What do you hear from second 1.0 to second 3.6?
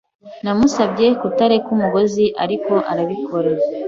kutareka umugozi, ariko arabikora.